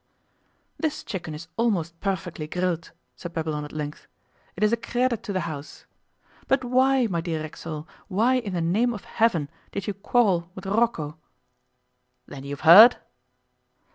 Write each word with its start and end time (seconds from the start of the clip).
'This 0.79 1.03
chicken 1.03 1.35
is 1.35 1.47
almost 1.57 1.99
perfectly 1.99 2.47
grilled,' 2.47 2.91
said 3.15 3.33
Babylon 3.33 3.63
at 3.63 3.71
length. 3.71 4.07
'It 4.55 4.63
is 4.63 4.73
a 4.73 4.75
credit 4.75 5.21
to 5.21 5.31
the 5.31 5.41
house. 5.41 5.85
But 6.47 6.63
why, 6.63 7.05
my 7.05 7.21
dear 7.21 7.43
Racksole, 7.43 7.87
why 8.07 8.37
in 8.39 8.53
the 8.53 8.61
name 8.61 8.95
of 8.95 9.05
Heaven 9.05 9.47
did 9.71 9.85
you 9.85 9.93
quarrel 9.93 10.49
with 10.55 10.65
Rocco?' 10.65 11.19
'Then 12.25 12.43
you 12.45 12.49
have 12.55 12.61
heard? 12.61 12.97